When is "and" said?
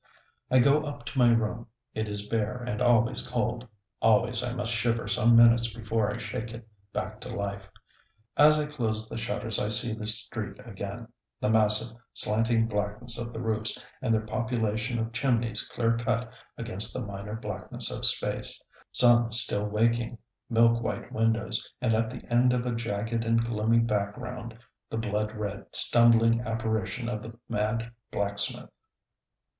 2.65-2.81, 14.01-14.11, 21.79-21.93, 23.23-23.45